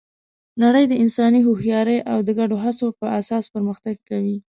[0.63, 4.35] نړۍ د انساني هوښیارۍ او د ګډو هڅو پر اساس پرمختګ کوي.